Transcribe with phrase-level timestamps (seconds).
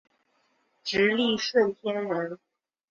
[0.83, 2.39] 直隶顺天人。